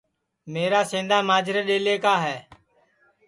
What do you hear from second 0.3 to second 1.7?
میرا سیندا ماجرے